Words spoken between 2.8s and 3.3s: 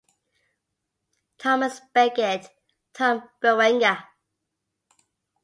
(Tom